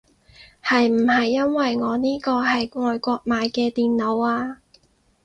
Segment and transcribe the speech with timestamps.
[0.63, 4.57] 係唔係因為我呢個係外國買嘅電腦啊